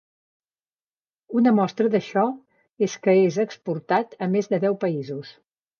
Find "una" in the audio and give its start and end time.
1.41-1.53